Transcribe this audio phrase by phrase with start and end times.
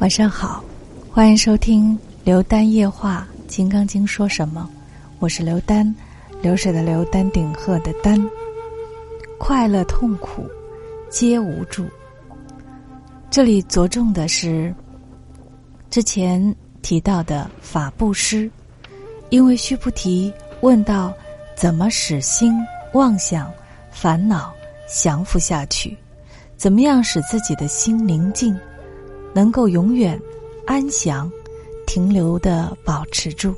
[0.00, 0.64] 晚上好，
[1.12, 4.66] 欢迎收听刘丹夜话《金刚经》说什么？
[5.18, 5.94] 我是刘丹，
[6.40, 8.18] 流水的流，丹顶鹤的丹。
[9.38, 10.48] 快乐痛苦
[11.10, 11.86] 皆无助。
[13.30, 14.74] 这里着重的是
[15.90, 16.42] 之前
[16.80, 18.50] 提到的法布施，
[19.28, 20.32] 因为须菩提
[20.62, 21.12] 问到
[21.54, 22.54] 怎么使心
[22.94, 23.52] 妄想
[23.90, 24.50] 烦恼
[24.88, 25.94] 降服下去，
[26.56, 28.58] 怎么样使自己的心宁静？
[29.34, 30.20] 能够永远
[30.66, 31.30] 安详、
[31.86, 33.54] 停留的保持住。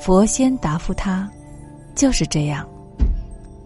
[0.00, 1.28] 佛先答复他，
[1.94, 2.66] 就是这样。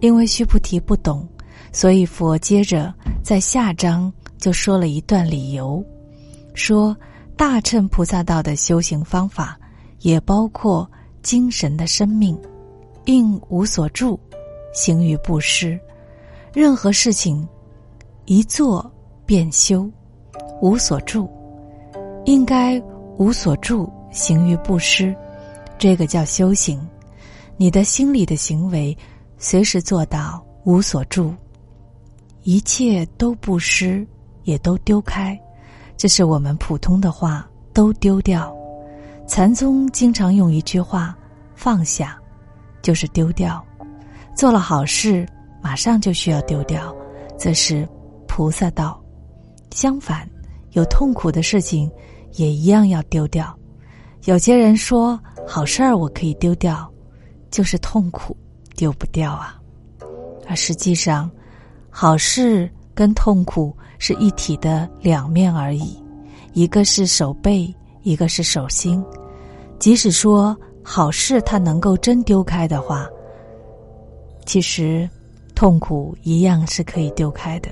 [0.00, 1.28] 因为须菩提不懂，
[1.72, 5.84] 所以佛接着在下章就说了一段理由，
[6.54, 6.96] 说
[7.36, 9.60] 大乘菩萨道的修行方法
[9.98, 10.90] 也包括
[11.22, 12.34] 精神的生命，
[13.04, 14.18] 应无所住，
[14.72, 15.78] 行于布施，
[16.54, 17.46] 任何事情
[18.24, 18.90] 一做
[19.26, 19.90] 便修。
[20.60, 21.28] 无所住，
[22.24, 22.80] 应该
[23.16, 25.14] 无所住，行于布施，
[25.78, 26.80] 这个叫修行。
[27.56, 28.96] 你的心里的行为，
[29.38, 31.34] 随时做到无所住，
[32.42, 34.06] 一切都布施，
[34.44, 35.38] 也都丢开。
[35.96, 38.54] 这是我们普通的话，都丢掉。
[39.26, 41.16] 禅宗经常用一句话
[41.54, 42.18] ：“放下，
[42.82, 43.64] 就是丢掉。”
[44.36, 45.26] 做了好事，
[45.62, 46.94] 马上就需要丢掉，
[47.38, 47.88] 这是
[48.26, 49.02] 菩萨道。
[49.70, 50.28] 相反。
[50.72, 51.90] 有痛苦的事情，
[52.34, 53.52] 也一样要丢掉。
[54.24, 56.88] 有些人说好事儿我可以丢掉，
[57.50, 58.36] 就是痛苦
[58.76, 59.58] 丢不掉啊。
[60.46, 61.30] 而实际上，
[61.88, 66.00] 好事跟痛苦是一体的两面而已，
[66.52, 69.02] 一个是手背，一个是手心。
[69.78, 73.08] 即使说好事它能够真丢开的话，
[74.44, 75.08] 其实
[75.54, 77.70] 痛苦一样是可以丢开的。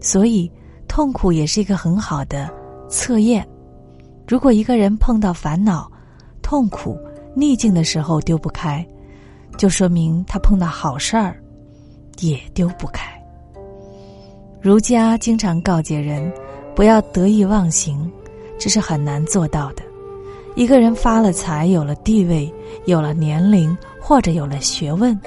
[0.00, 0.50] 所以。
[0.92, 2.50] 痛苦也是一个很好的
[2.86, 3.48] 测验。
[4.28, 5.90] 如果一个人碰到烦恼、
[6.42, 6.98] 痛苦、
[7.34, 8.86] 逆境的时候丢不开，
[9.56, 11.42] 就说明他碰到好事儿
[12.18, 13.10] 也丢不开。
[14.60, 16.30] 儒家经常告诫人
[16.76, 18.12] 不要得意忘形，
[18.58, 19.82] 这是很难做到的。
[20.56, 22.52] 一个人发了财、有了地位、
[22.84, 25.18] 有了年龄或者有了学问，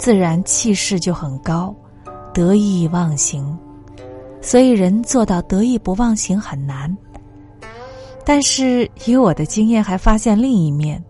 [0.00, 1.72] 自然气势就很高，
[2.32, 3.56] 得意忘形。
[4.46, 6.94] 所以，人做到得意不忘形很难。
[8.26, 11.02] 但是，以我的经验，还发现另一面，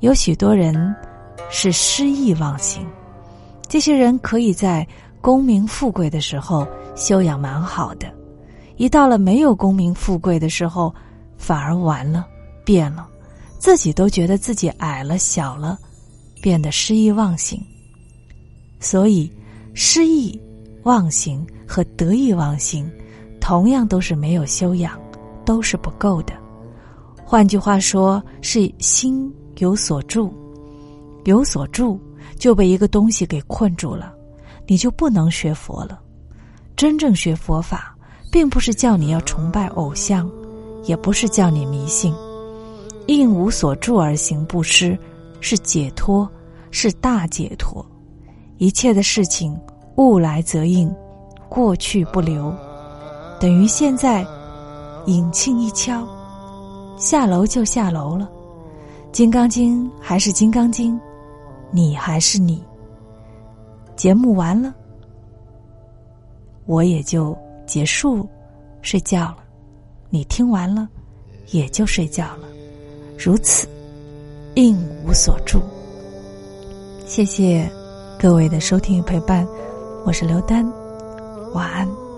[0.00, 0.92] 有许多人
[1.48, 2.84] 是失意忘形。
[3.68, 4.84] 这些人可以在
[5.20, 6.66] 功名富贵的时候
[6.96, 8.12] 修养蛮好的，
[8.76, 10.92] 一到了没有功名富贵的时候，
[11.38, 12.26] 反而完了，
[12.64, 13.06] 变了，
[13.60, 15.78] 自己都觉得自己矮了、小了，
[16.42, 17.64] 变得失意忘形。
[18.80, 19.32] 所以，
[19.72, 20.36] 失意。
[20.84, 22.90] 忘形和得意忘形，
[23.40, 24.98] 同样都是没有修养，
[25.44, 26.32] 都是不够的。
[27.24, 30.34] 换句话说，是心有所住，
[31.26, 31.96] 有所住
[32.36, 34.12] 就被一个东西给困住了，
[34.66, 36.00] 你就不能学佛了。
[36.74, 37.96] 真正学佛法，
[38.32, 40.28] 并不是叫你要崇拜偶像，
[40.82, 42.12] 也不是叫你迷信，
[43.06, 44.98] 应无所住而行布施，
[45.40, 46.28] 是解脱，
[46.72, 47.86] 是大解脱，
[48.58, 49.56] 一切的事情。
[49.96, 50.90] 物来则应，
[51.50, 52.54] 过去不留，
[53.40, 54.24] 等于现在
[55.06, 56.06] 引磬一敲，
[56.96, 58.30] 下楼就下楼了。
[59.10, 60.98] 金刚经还是金刚经，
[61.72, 62.62] 你还是你。
[63.96, 64.72] 节目完了，
[66.66, 67.36] 我也就
[67.66, 68.26] 结束
[68.80, 69.38] 睡觉了。
[70.08, 70.88] 你听完了，
[71.50, 72.46] 也就睡觉了。
[73.18, 73.68] 如此，
[74.54, 75.60] 应无所住。
[77.06, 77.68] 谢谢
[78.16, 79.44] 各位的收听与陪伴。
[80.06, 80.64] 我是刘丹，
[81.52, 82.09] 晚安。